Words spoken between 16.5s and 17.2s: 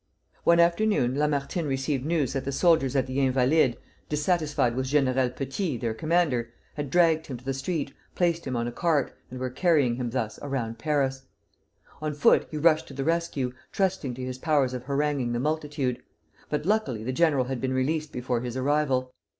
luckily the